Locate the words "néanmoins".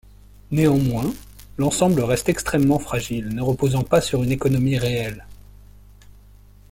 0.49-1.13